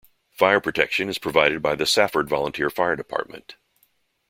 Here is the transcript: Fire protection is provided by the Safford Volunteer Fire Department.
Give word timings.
Fire 0.31 0.59
protection 0.59 1.09
is 1.09 1.19
provided 1.19 1.61
by 1.61 1.75
the 1.75 1.85
Safford 1.85 2.27
Volunteer 2.27 2.71
Fire 2.71 2.95
Department. 2.95 3.55